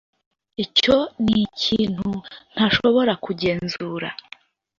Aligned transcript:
Icyo 0.63 0.97
nikintu 1.23 2.09
ntashobora 2.53 3.13
kugenzura 3.25 4.07